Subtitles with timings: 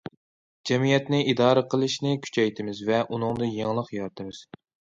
[0.69, 4.45] جەمئىيەتنى ئىدارە قىلىشنى كۈچەيتىمىز ۋە ئۇنىڭدا يېڭىلىق يارىتىمىز.